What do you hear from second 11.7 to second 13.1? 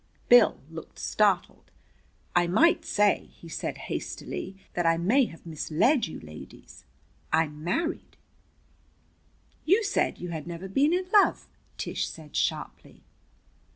Tish said sharply.